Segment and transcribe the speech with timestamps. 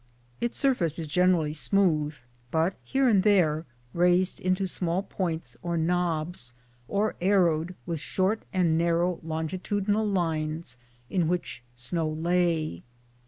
[0.39, 2.15] Its surface is generally smooth,
[2.49, 6.55] but here and there raised MOUNT RAINIER into small points or knobs
[6.87, 10.79] or arrowed with short and narrow longitudinal lines
[11.11, 12.81] in which snow lay.